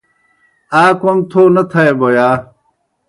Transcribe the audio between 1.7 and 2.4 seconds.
تھائے بوْ یا؟